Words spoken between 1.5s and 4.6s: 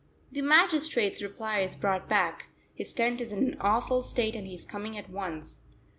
is brought back; his tent is in an awful state and he